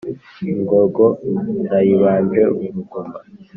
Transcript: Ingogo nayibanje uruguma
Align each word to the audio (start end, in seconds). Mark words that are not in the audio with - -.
Ingogo 0.51 1.05
nayibanje 1.69 2.41
uruguma 2.55 3.17